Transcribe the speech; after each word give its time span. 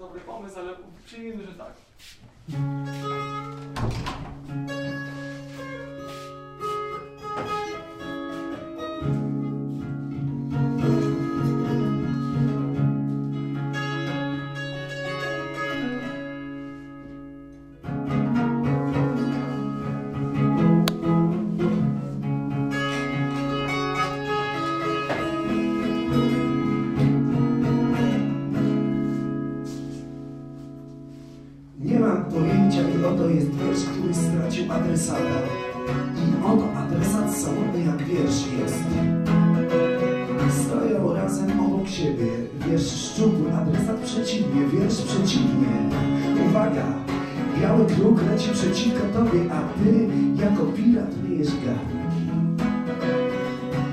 dobry 0.00 0.20
pomysł, 0.20 0.58
ale 0.58 0.72
przyjmijmy, 1.06 1.46
że 1.46 1.52
tak. 1.52 1.72
I 35.00 36.44
oto 36.44 36.64
adresat 36.76 37.34
samotny 37.34 37.84
jak 37.84 38.02
wiersz 38.02 38.44
jest. 38.58 38.84
Stoją 40.50 41.14
razem 41.14 41.60
obok 41.60 41.88
siebie, 41.88 42.26
wiersz 42.66 42.92
szczupły, 42.92 43.54
adresat 43.54 44.00
przeciwnie, 44.00 44.66
wiersz 44.72 45.02
przeciwnie. 45.02 45.68
Uwaga! 46.48 46.84
Biały 47.60 47.86
kruk 47.86 48.20
leci 48.30 48.50
przeciwko 48.52 49.00
tobie, 49.14 49.40
a 49.52 49.60
ty 49.78 50.08
jako 50.42 50.64
pirat 50.64 51.22
myjesz 51.22 51.48
garnki. 51.48 52.22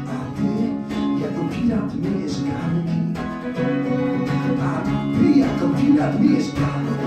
A 0.08 0.38
ty 0.38 0.52
jako 1.24 1.42
pirat 1.56 1.96
myjesz 1.96 2.44
garnki. 2.44 3.20
A 4.62 4.82
ty 5.18 5.40
jako 5.40 5.68
pirat 5.82 6.20
myjesz 6.20 6.52
garnki. 6.52 7.07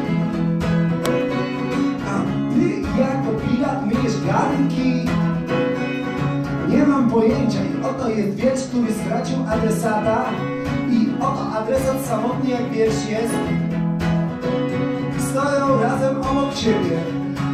Garnki 4.81 5.11
Nie 6.69 6.87
mam 6.87 7.11
pojęcia 7.11 7.59
i 7.65 7.85
oto 7.85 8.09
jest 8.09 8.37
wiersz, 8.37 8.63
który 8.63 8.93
stracił 8.93 9.37
adresata 9.49 10.25
I 10.91 11.23
oto 11.23 11.53
adresat 11.59 12.05
samotny 12.05 12.51
jak 12.51 12.71
wiersz 12.71 13.09
jest. 13.11 13.35
Stoją 15.19 15.81
razem 15.83 16.17
obok 16.17 16.55
siebie. 16.55 17.01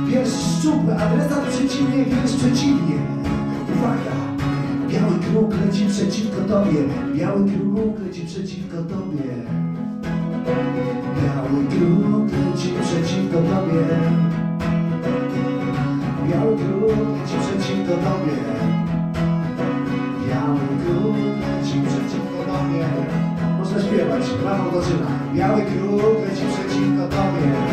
Wiersz 0.06 0.58
szczupły, 0.58 0.94
adresat 0.94 1.46
przeciwnie, 1.46 2.04
wiersz 2.04 2.32
przeciwnie. 2.36 2.96
Uwaga! 3.76 4.16
Biały 4.88 5.18
kruk 5.18 5.54
leci 5.66 5.86
przeciwko 5.86 6.40
tobie. 6.48 6.78
Biały 7.14 7.44
kruk 7.44 8.00
leci 8.06 8.26
przeciwko 8.26 8.76
tobie. 8.76 9.32
Biały 11.16 11.64
kruk 11.70 12.30
leci 12.32 12.72
przeciwko 12.82 13.36
tobie 13.36 14.45
przeciwko 17.86 18.10
tobie. 18.10 18.36
Biały 20.28 20.60
kruk 20.84 21.16
leci 21.40 21.82
przeciwko 21.86 22.38
tobie. 22.52 22.86
Można 23.58 23.80
śpiewać, 23.80 24.22
brawo 24.42 24.80
zaczyna 24.80 25.06
Biały 25.34 25.62
kruk 25.62 26.28
leci 26.28 26.42
przeciwko 26.52 27.08
tobie 27.08 27.65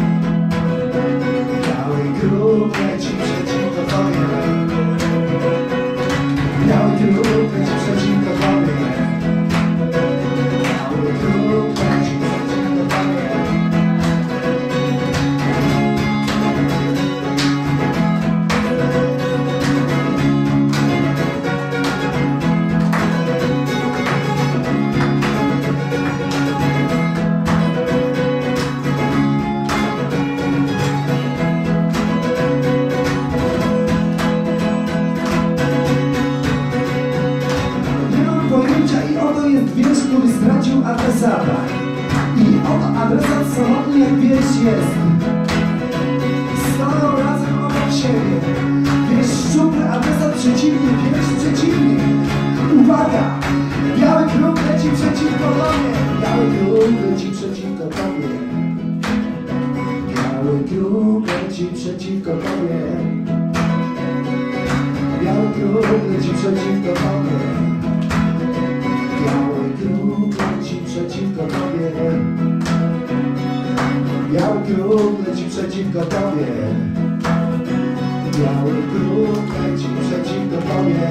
Biały 78.74 78.88
kruk 78.92 79.48
leci 79.62 79.88
przeciwko 80.02 80.58
tobie. 80.68 81.10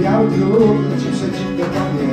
Biały 0.00 0.28
kruk 0.30 0.78
leci 0.90 1.06
przeciwko 1.12 1.64
tobie. 1.74 2.08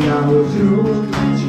Biały 0.00 0.44
kruk 0.44 1.06
leci 1.12 1.45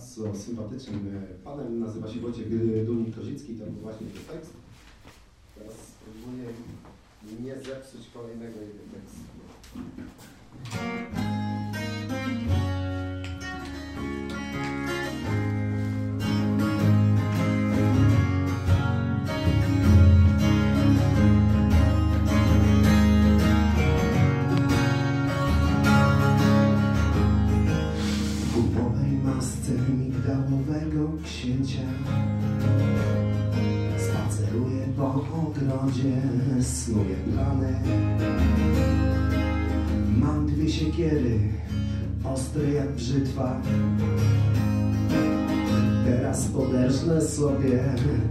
bardzo 0.00 0.34
sympatycznym 0.34 1.26
e, 1.30 1.44
panem, 1.44 1.80
nazywa 1.80 2.08
się 2.08 2.20
Wojciech 2.20 2.48
Dunik-Kozicki, 2.86 3.58
to 3.58 3.64
był 3.64 3.82
właśnie 3.82 4.06
ten 4.06 4.36
tekst. 4.36 4.52
Teraz 5.54 5.74
spróbuję 5.74 6.44
nie 7.40 7.54
zepsuć 7.54 8.10
kolejnego 8.14 8.60
jego 8.60 8.84
tekstu. 8.92 9.20
Księcia 31.60 31.82
Spaceruję 33.98 34.86
po 34.96 35.14
ogrodzie, 35.14 36.22
snuję 36.62 37.16
plany. 37.16 37.74
Mam 40.16 40.46
dwie 40.46 40.70
siekiery, 40.70 41.38
ostre 42.24 42.70
jak 42.70 42.92
brzytwa. 42.92 43.60
Teraz 46.04 46.46
poderżnę 46.46 47.22
sobie 47.22 47.82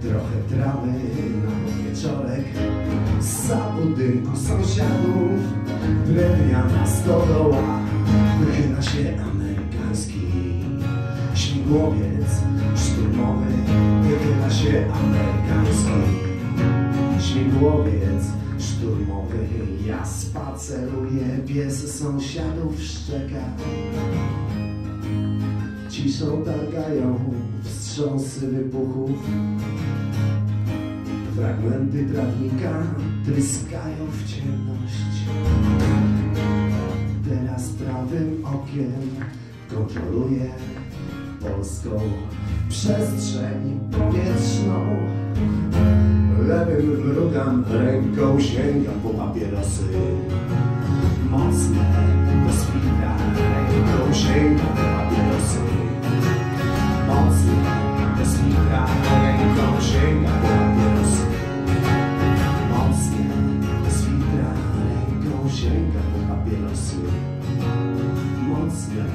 trochę 0.02 0.38
trawy 0.50 0.88
na 0.88 1.84
wieczorek. 1.84 2.46
Za 3.48 3.76
budynku 3.82 4.38
sąsiadów 4.38 5.40
drewniana 6.08 6.88
stodoła 6.88 7.80
Wychyla 8.40 8.82
się 8.82 9.18
amerykański 9.22 10.22
śmigłowiec 11.36 12.09
śmigłowiec 17.60 18.24
szturmowy. 18.60 19.38
Ja 19.88 20.06
spaceruję, 20.06 21.40
pies 21.48 22.00
sąsiadów 22.00 22.82
szczeka 22.82 23.44
Ciszą 25.90 26.44
targają 26.44 27.20
wstrząsy 27.64 28.48
wybuchów. 28.48 29.12
Fragmenty 31.36 32.06
trawnika 32.06 32.84
tryskają 33.26 34.06
w 34.12 34.30
ciemność. 34.30 35.20
Teraz 37.30 37.70
prawym 37.70 38.46
okiem 38.46 39.26
kontroluję 39.70 40.50
polską 41.42 42.00
przestrzeń 42.70 43.80
powietrzną 43.92 44.96
Lewym 46.50 47.06
mrugam 47.06 47.64
ręką, 47.70 48.40
sięgam 48.40 49.00
po 49.04 49.10
papierosy. 49.10 49.84
Mocne 51.30 51.84
do 52.46 53.44
ręką 53.44 54.14
sięgam 54.14 54.68
po 54.68 54.84
papierosy. 54.98 55.60
Mocne 57.08 57.54
do 58.18 58.26
ręką 59.22 59.82
sięgam 59.82 60.42
po 60.42 60.48
papierosy. 60.48 61.26
Mocne 62.72 63.26
do 63.82 63.90
ręką 64.90 65.50
sięgam 65.50 66.08
po 66.14 66.34
papierosy. 66.34 66.96
Mocne 68.50 69.06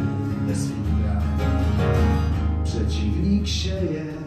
do 0.48 0.54
spina 0.54 1.22
Przeciwnik 2.64 3.46
sieje 3.46 4.24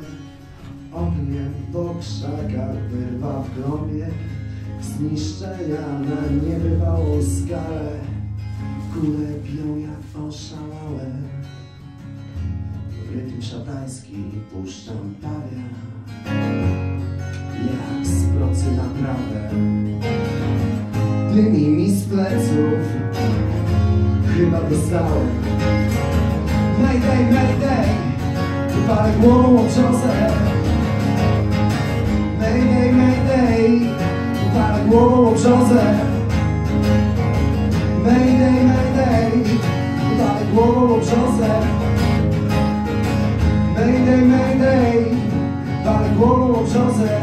ogniem 1.27 1.53
po 1.73 1.95
krzakach 2.01 2.89
wyrwa 2.89 3.43
w 3.43 3.55
grobie. 3.55 4.07
Zniszczenia 4.81 5.99
na 5.99 6.47
niebywałą 6.47 7.23
skalę 7.23 7.91
kule 8.93 9.27
biją 9.43 9.77
jak 9.77 10.23
oszalałe. 10.23 11.05
Rytm 13.15 13.41
szatański 13.41 14.15
puszczam 14.51 15.15
pawia 15.21 15.67
jak 17.57 18.07
z 18.07 18.25
procy 18.25 18.71
na 18.71 18.83
trawę 18.83 19.49
dymi 21.33 21.67
mi 21.67 21.91
z 21.91 22.05
pleców 22.05 22.79
chyba 24.37 24.61
dostałem 24.61 25.27
Mayday, 26.81 27.33
mayday 27.33 27.87
Wypalę 28.73 29.13
głową 29.21 29.69
Mayday, 32.57 32.91
mayday 32.93 33.79
Wypalę 34.33 34.85
głową 34.89 35.29
obrzozę 35.29 35.99
Mayday, 38.03 38.63
mayday 38.63 39.31
Wypalę 40.09 40.45
głową 40.53 40.95
obrzozę 40.95 41.61
Mayday, 43.75 44.25
mayday 44.25 45.05
Wypalę 45.65 46.09
głową 46.17 46.55
obrzozę 46.55 47.21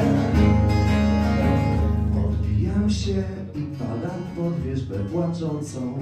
Odbijam 2.25 2.91
się 2.91 3.23
i 3.55 3.63
padam 3.79 4.21
pod 4.37 4.61
wierzbę 4.61 4.95
płaczącą. 4.99 5.99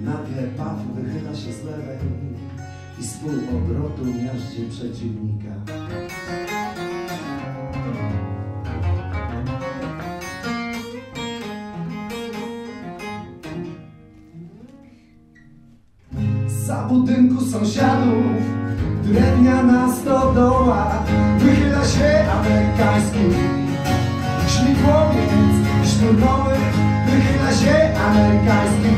Nagle 0.00 0.42
paw 0.56 0.76
wychyla 0.94 1.34
się 1.34 1.52
z 1.52 1.64
lewej 1.64 1.98
i 3.00 3.04
z 3.04 3.16
pół 3.16 3.30
obrotu 3.30 4.04
miażdży 4.04 4.68
przeciwnika. 4.70 5.52
Sąsiadów. 17.52 18.24
Drewniana 19.04 19.92
stodoła 19.92 21.04
wychyla 21.38 21.84
się 21.84 22.30
amerykański 22.30 23.24
śmigłowiec 24.48 25.32
szturmowy 25.84 26.56
wychyla 27.06 27.52
się 27.60 27.98
amerykański 28.06 28.92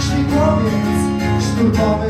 śmigłowiec 0.00 0.98
szturmowy 1.40 2.08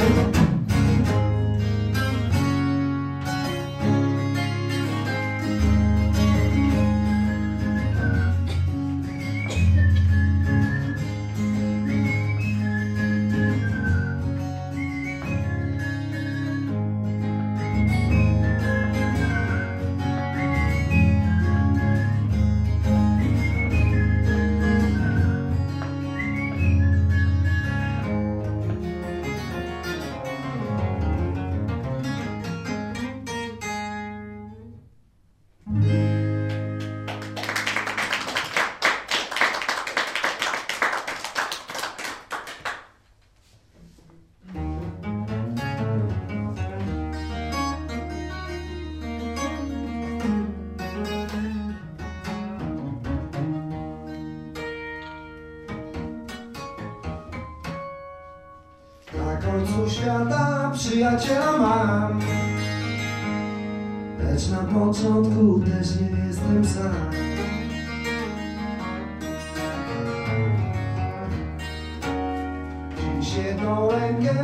jedną 73.65 73.91
rękę 73.91 74.35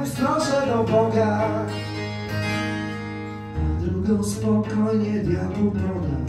do 0.66 0.84
Boga 0.84 1.40
A 3.56 3.80
drugą 3.80 4.24
spokojnie 4.24 5.20
diabłu 5.20 5.70
podam 5.70 6.19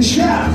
ten 0.00 0.08
świat. 0.08 0.50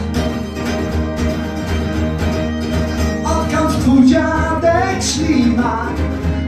Odkąd 3.26 3.80
twój 3.80 4.06
dziadek 4.06 5.04
ślimak 5.04 5.94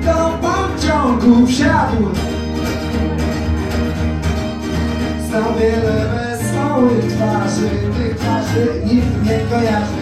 do 0.06 0.40
pociągu 0.42 1.48
wsiadł. 1.48 2.08
Znam 5.30 5.54
wiele 5.60 6.06
wesołych 6.14 7.14
twarzy, 7.14 7.70
tych 7.98 8.18
twarzy 8.18 8.82
nikt 8.86 9.24
nie 9.26 9.40
kojarzy. 9.50 9.97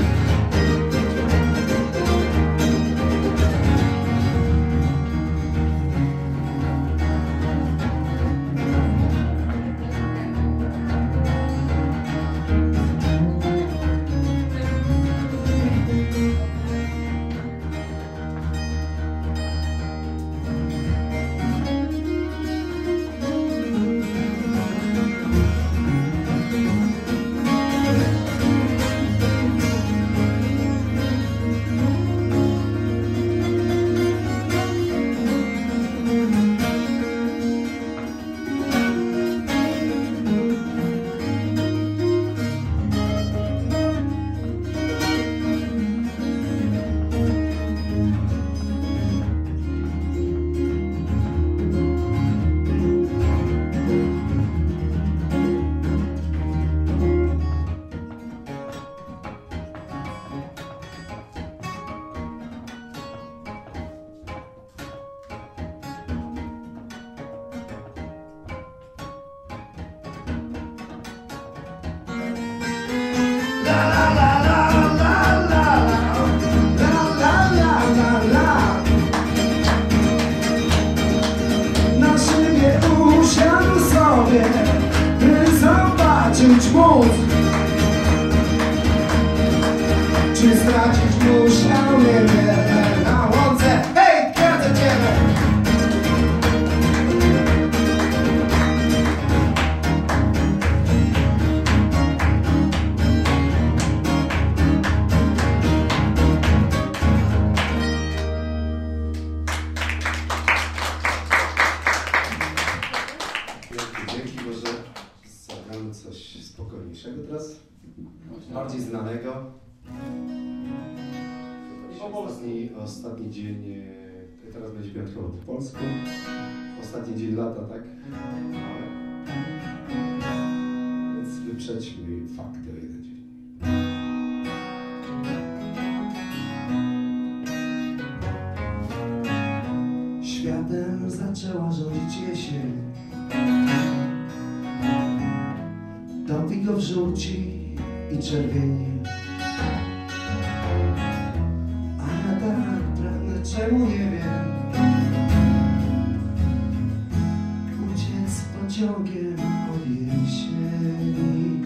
pociągiem 158.76 159.36
od 159.74 159.88
jesieni 159.88 161.62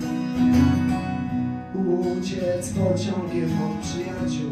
Uciec 1.75 2.70
pociągiem 2.70 3.50
od 3.63 3.82
przyjaciół. 3.82 4.51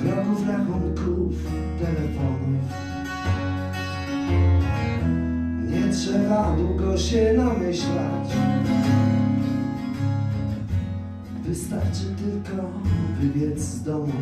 Wrogów, 0.00 0.48
rachunków, 0.48 1.34
telefonów. 1.78 2.64
Nie 5.70 5.92
trzeba 5.92 6.56
długo 6.56 6.98
się 6.98 7.32
namyślać. 7.36 8.28
Wystarczy 11.44 12.04
tylko 12.04 12.70
wybiec 13.20 13.60
z 13.60 13.82
domu. 13.82 14.12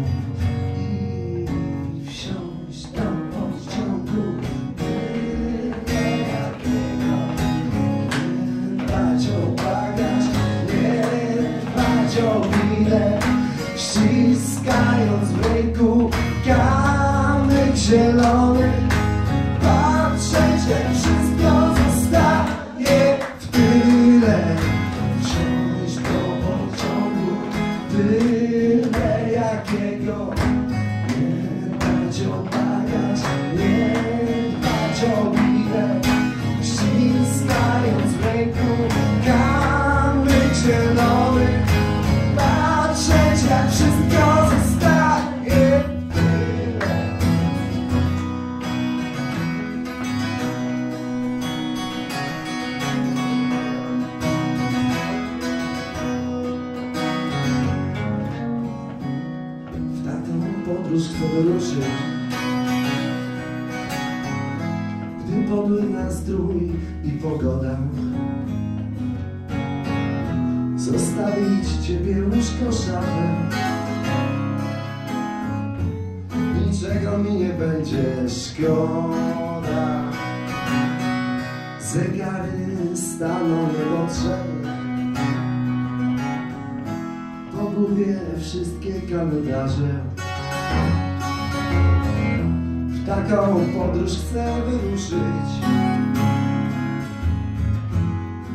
W 92.89 93.07
taką 93.07 93.61
podróż 93.79 94.13
chcę 94.13 94.63
wyruszyć. 94.67 95.49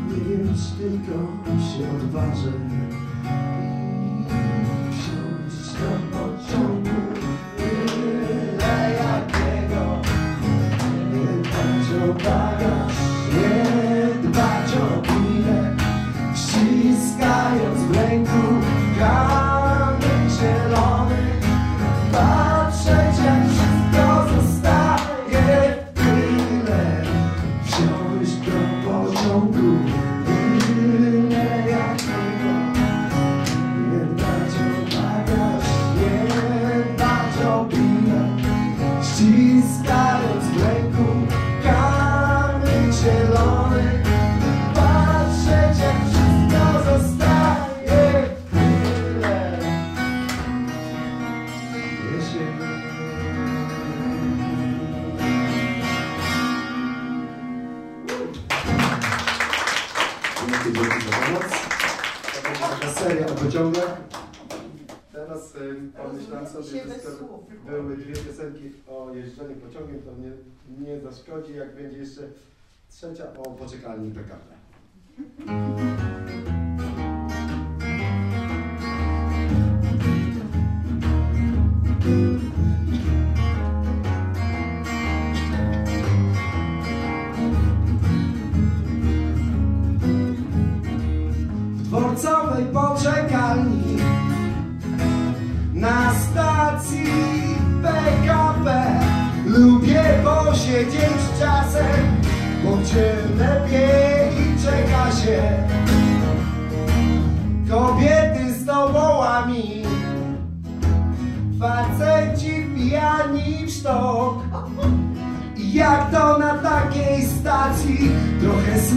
Nie 0.08 0.24
wiem, 0.30 0.54
czy 0.56 0.84
tylko 0.84 1.16
się 1.58 1.84
odważę. 1.98 2.52
Pociągach. 63.54 64.02
Teraz 65.12 65.56
y, 65.56 65.76
pomyślałem 65.98 66.48
sobie, 66.48 66.64
że 66.64 67.00
skoro 67.00 67.44
były 67.66 67.98
dwie 67.98 68.14
piosenki 68.14 68.72
o 68.88 69.14
jeżdżeniu 69.14 69.56
pociągiem, 69.56 70.02
to 70.02 70.12
mnie 70.12 70.32
nie 70.80 71.00
zaszkodzi, 71.00 71.56
jak 71.56 71.76
będzie 71.76 71.98
jeszcze 71.98 72.22
trzecia 72.90 73.34
o 73.38 73.44
poczekalni 73.44 74.12
PKP. 74.12 74.54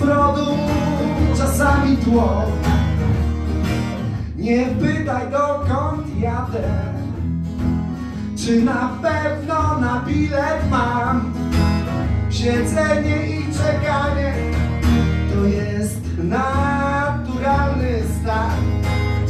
Smrodu, 0.07 0.59
czasami 1.37 1.97
tło. 1.97 2.43
Nie 4.37 4.67
pytaj 4.67 5.31
dokąd 5.31 6.19
jadę. 6.21 6.69
Czy 8.37 8.63
na 8.63 8.99
pewno 9.03 9.81
na 9.81 10.03
bilet 10.07 10.71
mam? 10.71 11.33
Siedzenie 12.31 13.27
i 13.27 13.45
czekanie 13.53 14.35
To 15.35 15.45
jest 15.45 16.01
naturalny 16.19 18.03
stan. 18.21 18.51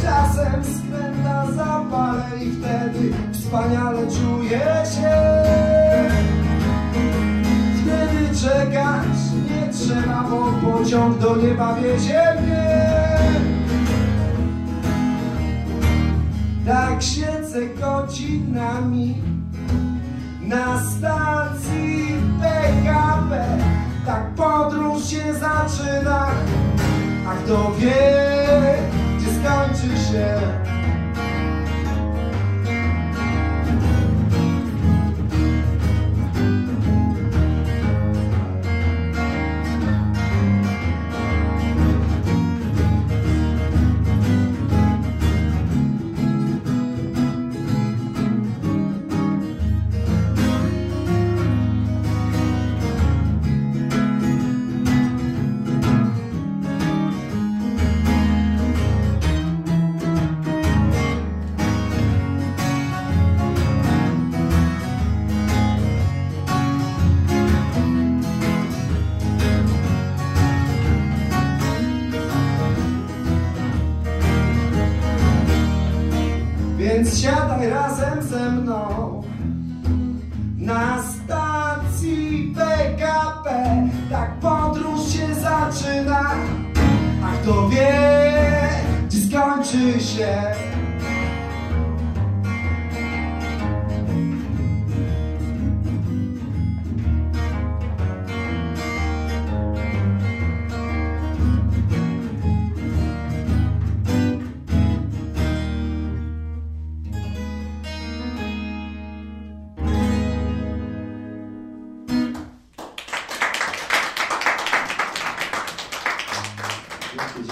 Czasem 0.02 0.64
skręta 0.64 1.46
zapalę 1.52 2.44
i 2.44 2.50
wtedy 2.50 3.12
Wspaniale 3.32 3.98
czuję 3.98 4.82
się. 4.94 5.16
Wtedy 7.82 8.38
czekać 8.42 9.15
trzeba, 9.86 10.24
bo 10.30 10.52
pociąg 10.52 11.18
do 11.18 11.36
nieba 11.36 11.74
wiezie 11.74 12.22
mnie. 12.42 12.86
Tak 16.66 17.02
siedzę 17.02 17.66
godzinami 17.66 19.14
na 20.42 20.80
stacji 20.80 22.14
PKP. 22.40 23.58
Tak 24.06 24.34
podróż 24.34 25.04
się 25.08 25.34
zaczyna, 25.34 26.26
a 27.28 27.34
kto 27.34 27.72
wie, 27.78 28.78
gdzie 29.18 29.26
skończy 29.26 29.96
się. 30.12 30.65
Razem 78.36 78.64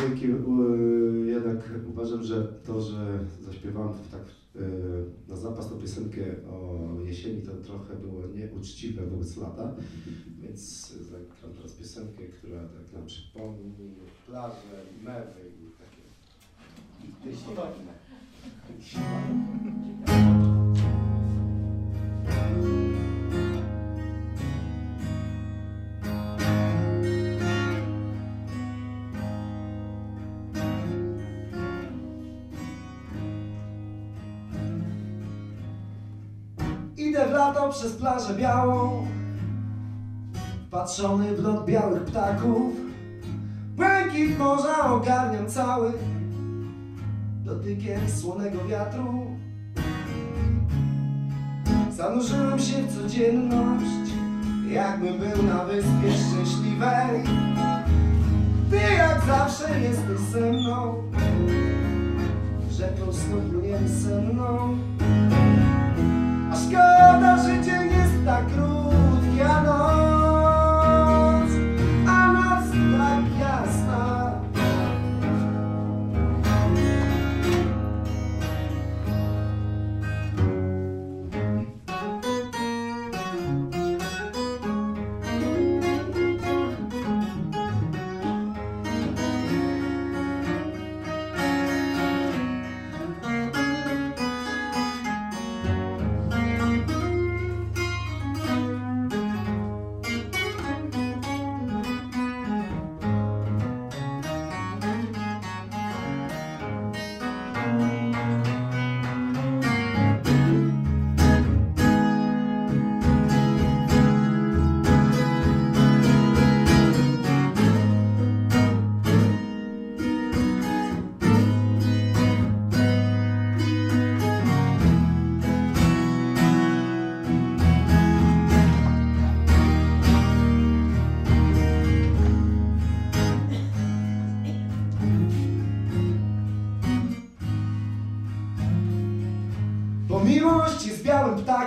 dzięki. 0.00 0.30
U- 0.32 1.24
Jednak 1.24 1.70
uważam, 1.88 2.22
że 2.22 2.42
to, 2.66 2.80
że 2.80 3.18
zaśpiewałem 3.40 3.94
tak 4.10 4.20
e, 4.56 4.60
na 5.28 5.36
zapas 5.36 5.68
tą 5.68 5.78
piosenkę 5.78 6.20
o 6.50 6.88
jesieni, 7.06 7.42
to 7.42 7.52
trochę 7.52 7.94
było 7.96 8.26
nieuczciwe 8.26 9.06
wobec 9.06 9.36
lata. 9.36 9.74
Więc 10.42 10.92
zagram 10.92 11.54
teraz 11.56 11.72
piosenkę, 11.72 12.22
która 12.24 12.60
tak 12.60 12.92
nam 12.92 13.06
przypomni 13.06 13.72
plaże, 14.26 14.82
mewy 15.04 15.40
i 15.40 15.70
takie. 15.78 16.02
I. 17.04 17.28
Idę 17.28 17.36
w 22.60 22.83
lato 37.54 37.72
przez 37.72 37.92
plażę 37.92 38.34
białą 38.34 39.06
Patrzony 40.70 41.36
w 41.36 41.42
lot 41.42 41.66
białych 41.66 42.04
ptaków. 42.04 42.72
Błękit 43.76 44.38
morza 44.38 44.90
ogarniam 44.90 45.48
cały 45.48 45.92
Dotykiem 47.44 48.10
słonego 48.10 48.64
wiatru. 48.64 49.26
Zanurzyłem 51.90 52.58
się 52.58 52.82
w 52.82 53.02
codzienność 53.02 54.12
Jakbym 54.68 55.18
był 55.18 55.42
na 55.42 55.64
wyspie 55.64 56.12
szczęśliwej. 56.12 57.22
Ty 58.70 58.76
jak 58.76 59.24
zawsze 59.26 59.80
jesteś 59.80 60.18
ze 60.18 60.40
mną 60.40 61.02
Rzeką 62.70 63.12
snu 63.12 63.36
płyniemy 63.52 63.88
senną 63.88 64.76
szkoda, 66.54 67.38
dzień 67.64 67.92
jest 67.92 68.24
tak 68.24 68.46
krótki, 68.46 68.73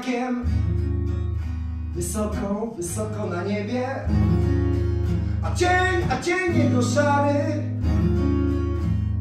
ptakiem 0.08 0.46
Wysoko, 1.96 2.74
wysoko 2.78 3.28
na 3.28 3.44
niebie. 3.44 3.88
A 5.44 5.56
cień, 5.56 6.04
a 6.12 6.22
cień 6.22 6.58
jego 6.58 6.82
szary. 6.82 7.64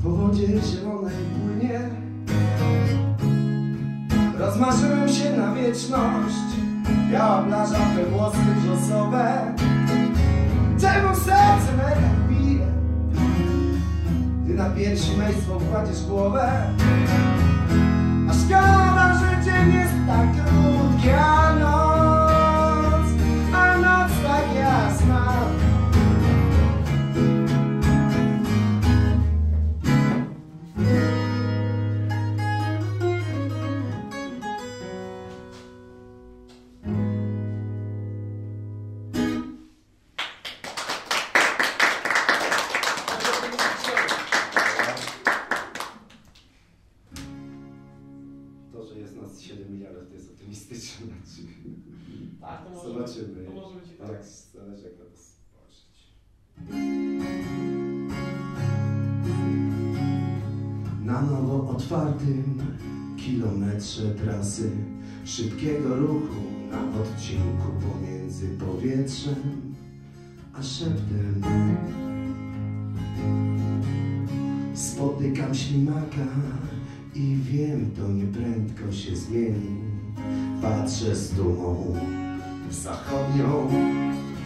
Po 0.03 0.11
wodzie 0.11 0.47
zielonej 0.47 1.17
płynie. 1.35 1.81
Rozmarzyłem 4.39 5.09
się 5.09 5.37
na 5.37 5.55
wieczność. 5.55 6.47
Biała 7.11 7.43
plaża, 7.43 7.79
te 7.79 8.05
włosy 8.11 8.39
brzosowe. 8.63 9.55
Czemu 10.81 11.15
serce 11.15 11.73
me 11.77 11.91
tak 11.91 12.29
bije? 12.29 12.67
Gdy 14.45 14.55
na 14.55 14.71
piersi 14.71 15.17
mej 15.17 15.35
kładziesz 15.71 16.05
głowę 16.07 16.63
szkoda, 18.45 19.15
że 19.21 19.57
jest 19.73 19.95
tak 20.07 20.33
krótki, 20.33 21.09
na 61.07 61.23
nowo 61.23 61.71
otwartym 61.71 62.63
kilometrze 63.17 64.15
trasy 64.15 64.71
szybkiego 65.25 65.97
ruchu 65.97 66.43
na 66.71 67.01
odcinku 67.01 67.69
pomiędzy 67.81 68.49
powietrzem 68.49 69.75
a 70.53 70.63
szeptem. 70.63 71.43
Spotykam 74.75 75.55
ślimaka 75.55 76.27
i 77.15 77.37
wiem, 77.43 77.91
to 77.91 78.09
nieprędko 78.09 78.93
się 78.93 79.17
zmieni. 79.17 79.81
Patrzę 80.63 81.17
z 81.17 81.35
dumą 81.35 81.95
zachodnią 82.71 83.69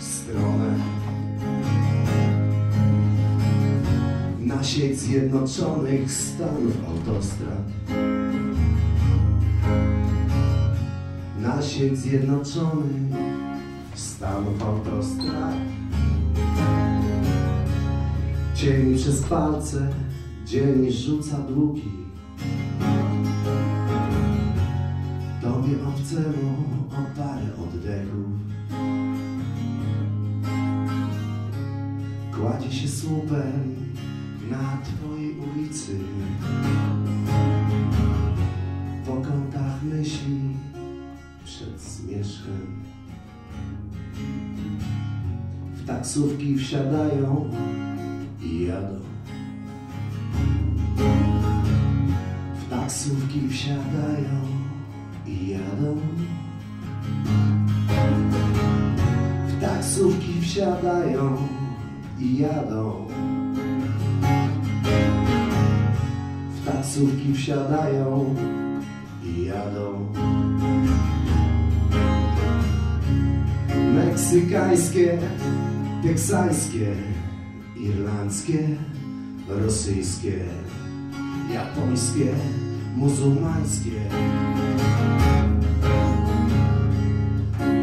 stronę. 0.02 0.74
na 4.60 4.64
sieć 4.64 4.98
Zjednoczonych 4.98 6.12
Stanów 6.12 6.76
Autostrad. 6.88 7.64
Na 11.42 11.62
sieć 11.62 11.98
Zjednoczonych 11.98 13.12
Stanów 13.94 14.62
Autostrad. 14.62 15.54
Dzień 18.54 18.96
przez 18.96 19.22
palce, 19.22 19.88
dzień 20.46 20.92
rzuca 20.92 21.38
długi. 21.38 21.92
Tobie 25.42 25.74
obcemu 25.88 26.54
o 26.90 27.16
parę 27.16 27.46
oddechów. 27.62 28.59
Się 32.70 32.88
słupem 32.88 33.76
na 34.50 34.78
twojej 34.84 35.34
ulicy. 35.38 35.98
Po 39.06 39.12
kątach 39.12 39.82
myśli 39.82 40.40
przed 41.44 41.80
zmierzchem. 41.80 42.84
W 45.74 45.86
taksówki 45.86 46.56
wsiadają 46.56 47.50
i 48.42 48.66
jadą. 48.66 49.00
W 52.54 52.70
taksówki 52.70 53.48
wsiadają 53.48 54.40
i 55.26 55.48
jadą. 55.48 55.96
W 59.48 59.60
taksówki 59.60 60.40
wsiadają 60.40 61.59
i 62.20 62.38
jadą 62.38 63.06
W 66.54 66.66
taksówki 66.66 67.34
wsiadają 67.34 68.34
i 69.24 69.44
jadą. 69.44 70.06
Meksykańskie, 73.94 75.18
teksańskie, 76.02 76.94
irlandzkie, 77.76 78.68
rosyjskie, 79.48 80.44
japońskie, 81.54 82.34
muzułmańskie. 82.96 84.00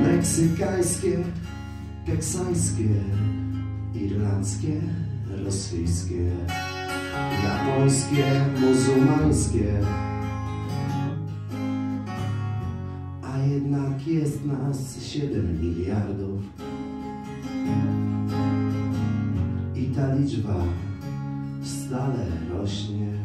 Meksykańskie, 0.03 1.17
teksańskie, 2.05 2.89
irlandzkie, 4.01 4.81
rosyjskie 5.45 6.31
japońskie, 7.43 8.45
muzułmańskie. 8.61 9.73
A 13.23 13.37
jednak 13.37 14.07
jest 14.07 14.45
nas 14.45 15.03
7 15.03 15.61
miliardów. 15.61 16.41
I 19.75 19.85
ta 19.85 20.15
liczba 20.15 20.63
stale 21.63 22.25
rośnie. 22.49 23.16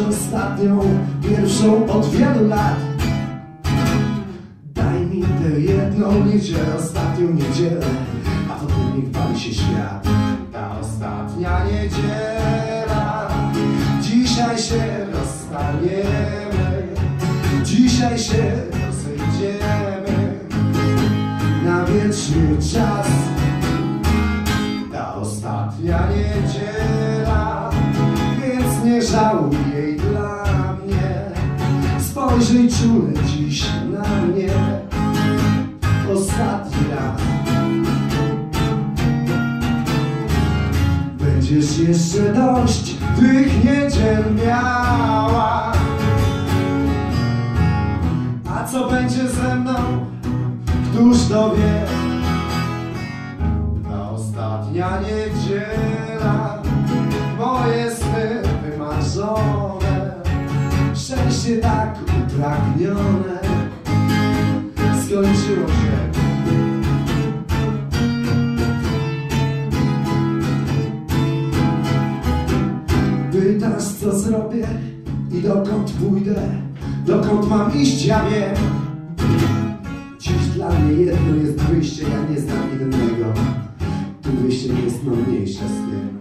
Ostatnią, 0.00 0.80
pierwszą 1.28 1.86
od 1.86 2.10
wielu 2.10 2.48
lat. 2.48 2.76
Daj 4.74 5.06
mi 5.06 5.22
tę 5.22 5.60
jedną 5.60 6.24
niedzielę, 6.24 6.74
ostatnią 6.78 7.30
niedzielę 7.30 7.86
A 8.50 8.54
potem 8.54 8.96
niech 8.96 9.10
pali 9.10 9.40
się 9.40 9.54
świat. 9.54 10.08
Ta 10.52 10.80
ostatnia 10.80 11.64
niedziela 11.64 13.28
Dzisiaj 14.00 14.58
się 14.58 15.06
rozstaniemy 15.12 16.64
Dzisiaj 17.64 18.18
się 18.18 18.52
rozejdziemy. 18.86 20.38
Na 21.64 21.84
wieczny 21.84 22.56
czas 22.72 23.23
Spojrzyj 32.34 32.68
czule 32.68 33.12
dziś 33.26 33.64
na 33.92 34.26
mnie. 34.26 34.50
Ostatni 36.14 36.86
raz. 36.90 37.20
Będziesz 41.18 41.78
jeszcze 41.78 42.32
dość 42.32 42.94
tych 43.16 43.64
niedziel 43.64 44.24
miała. 44.46 45.72
A 48.50 48.64
co 48.64 48.90
będzie 48.90 49.28
ze 49.28 49.54
mną? 49.54 49.74
Któż 50.92 51.28
to 51.28 51.54
wie? 51.54 51.86
Ta 53.90 54.10
ostatnia 54.10 55.00
niedziela. 55.00 56.62
Moje 57.38 57.90
sny 57.90 58.42
wymarzone. 58.62 60.14
Szczęście 60.94 61.56
tak 61.56 62.03
upragnione 62.34 63.38
Skończyło 65.06 65.68
się. 65.68 65.94
Pytasz 73.32 73.84
co 73.84 74.18
zrobię 74.18 74.66
i 75.32 75.40
dokąd 75.40 75.90
pójdę 75.90 76.34
Dokąd 77.06 77.50
mam 77.50 77.74
iść, 77.74 78.06
ja 78.06 78.24
wiem. 78.30 78.54
Dziś 80.18 80.48
dla 80.54 80.68
mnie 80.70 80.92
jedno 80.92 81.36
jest 81.36 81.60
wyjście, 81.60 82.02
ja 82.02 82.34
nie 82.34 82.40
znam 82.40 82.72
innego. 82.72 83.32
Tym 84.22 84.36
wyjściem 84.36 84.76
jest 84.84 85.04
mniejsza 85.04 85.64
z 85.68 85.90
tym. 85.90 86.18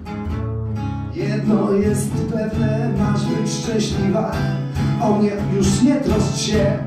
Jedno 1.16 1.72
jest 1.72 2.12
pewne, 2.12 2.94
masz 3.00 3.26
być 3.26 3.52
szczęśliwa 3.52 4.32
O 5.02 5.18
mnie 5.18 5.32
już 5.56 5.82
nie 5.82 5.96
troszcz 5.96 6.38
się. 6.38 6.78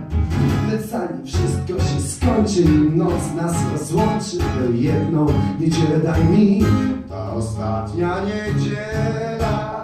Lecz 0.70 0.86
zanim 0.90 1.26
wszystko 1.26 1.72
się 1.72 2.00
skończy 2.00 2.62
i 2.62 2.96
noc 2.96 3.34
nas 3.36 3.54
rozłączy 3.72 4.38
Tę 4.38 4.76
jedną 4.76 5.26
niedzielę. 5.60 6.00
Daj 6.04 6.24
mi 6.24 6.62
Ta 7.08 7.32
ostatnia 7.32 8.16
niedziela. 8.20 9.82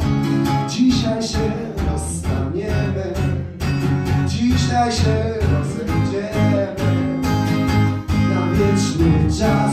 Dzisiaj 0.69 1.23
się 1.23 1.51
rozstaniemy. 1.93 3.15
Dzisiaj 4.27 4.93
się 4.93 5.35
rozejdziemy. 5.53 6.67
Na 8.35 8.53
wieczny 8.53 9.39
czas. 9.39 9.73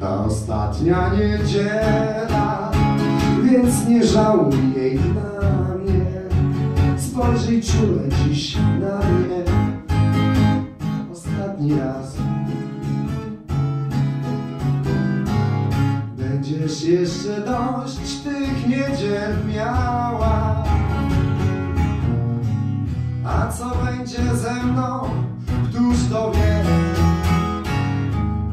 Ta 0.00 0.24
ostatnia 0.24 1.10
niedziela. 1.14 2.70
Więc 3.42 3.88
nie 3.88 4.04
żałuj 4.04 4.74
jej 4.76 4.94
mnie 4.94 5.27
Spojrzyj 7.28 7.62
czule 7.62 8.02
dziś 8.08 8.56
na 8.56 8.98
mnie. 8.98 9.44
Ostatni 11.12 11.78
raz. 11.78 12.16
Będziesz 16.16 16.82
jeszcze 16.82 17.40
dość 17.40 18.16
tych 18.24 18.68
niedziel 18.68 19.36
miała. 19.54 20.64
A 23.24 23.52
co 23.52 23.72
będzie 23.84 24.36
ze 24.36 24.54
mną, 24.64 25.00
któż 25.70 25.96
to 26.12 26.32
wie? 26.32 26.64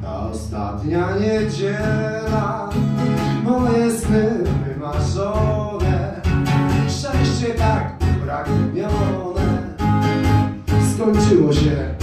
Ta 0.02 0.20
ostatnia 0.20 1.08
niedziela. 1.18 2.70
Moje 3.44 3.92
sny 3.92 4.44
wymarzone 4.66 5.55
Skończyło 11.46 11.54
się 11.54 11.95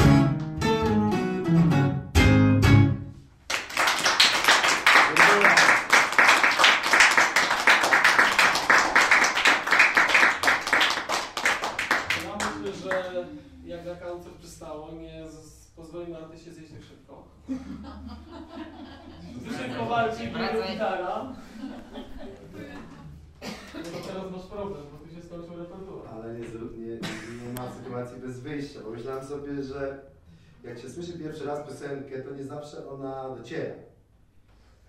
się 30.82 30.90
słyszy 30.90 31.18
pierwszy 31.18 31.44
raz 31.44 31.68
piosenkę, 31.68 32.22
to 32.22 32.34
nie 32.34 32.44
zawsze 32.44 32.88
ona 32.88 33.36
dociera. 33.36 33.74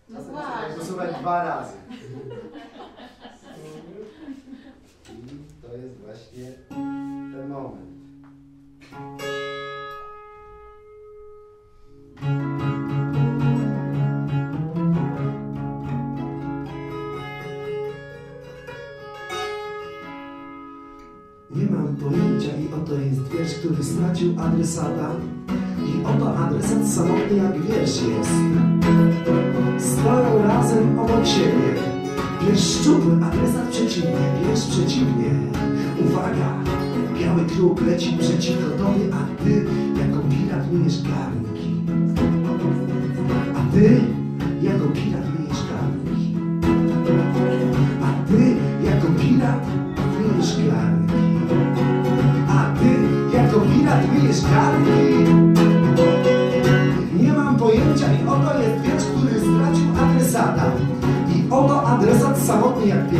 No 0.10 0.18
Czasem 0.20 0.36
trzeba 0.36 0.80
posłuchać 0.80 1.16
dwa 1.20 1.44
razy. 1.44 1.74
I 5.10 5.62
to 5.62 5.74
jest 5.74 5.98
właśnie 5.98 6.52
ten 7.34 7.50
moment. 7.50 7.94
Nie 21.50 21.66
mam 21.66 21.96
pojęcia 21.96 22.58
i 22.58 22.74
oto 22.74 22.94
jest 22.94 23.22
wiersz, 23.28 23.54
który 23.54 23.84
stracił 23.84 24.36
adresata 24.40 25.16
oto 26.06 26.38
adresat 26.38 26.88
samotny 26.88 27.38
jak 27.38 27.62
wiersz 27.62 28.02
jest. 28.02 28.32
Stoją 29.78 30.44
razem 30.48 31.00
obok 31.00 31.26
siebie. 31.26 31.74
Wiersz 32.42 32.80
szczupły, 32.80 33.14
adresat 33.14 33.68
przeciwnie, 33.72 34.32
wiersz 34.48 34.66
przeciwnie. 34.66 35.32
Uwaga, 36.06 36.56
biały 37.20 37.46
kruk 37.46 37.82
leci 37.82 38.18
przeciwko 38.20 38.70
tobie, 38.70 39.06
a 39.14 39.44
ty 39.44 39.66
jako 40.00 40.20
pirat 40.30 40.74
myjesz 40.74 41.02
garnki. 41.02 41.74
A 43.56 43.74
ty 43.74 44.02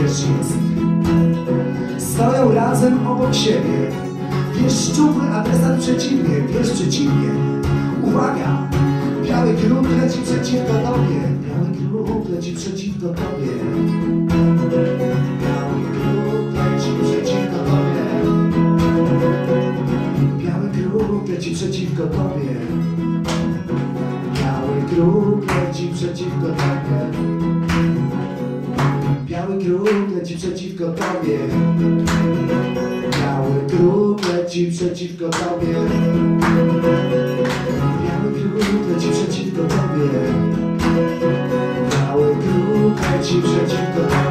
wiersz 0.04 0.24
jest. 0.38 0.54
Stoją 2.14 2.54
razem 2.54 3.08
obok 3.08 3.36
siebie. 3.36 3.92
Wiersz 4.56 4.74
szczupły, 4.74 5.30
adresat 5.30 5.80
przeciwnie, 5.80 6.42
wiersz 6.54 6.70
przeciwnie. 6.70 7.30
Uwaga! 8.04 8.68
Biały 9.26 9.54
grób 9.54 9.88
leci 10.02 10.20
przeciwko 10.22 10.74
tobie. 10.74 11.22
Biały 11.44 11.70
grób 11.90 12.30
leci 12.30 12.54
przeciwko 12.56 13.08
tobie. 13.08 13.54
Biały 15.48 15.82
grób 15.94 16.58
leci 16.58 16.90
przeciwko 17.04 17.58
tobie. 22.08 22.56
Biały 26.84 27.13
grób 29.84 30.16
leci 30.16 30.36
przeciwko 30.36 30.86
tobie. 30.86 31.40
Biały 33.20 33.68
grób 33.68 34.34
leci 34.34 34.72
przeciwko 34.72 35.30
tobie. 35.30 35.74
Biały 38.04 38.32
grób 38.34 38.90
leci 38.90 39.10
przeciwko 39.12 39.62
tobie. 39.62 40.10
Biały 41.92 42.36
grób 42.36 43.00
leci 43.12 43.42
przeciwko 43.42 44.02
tobie. 44.02 44.23